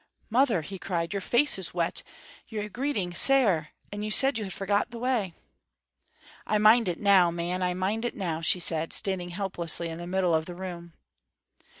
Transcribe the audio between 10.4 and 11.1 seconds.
the room.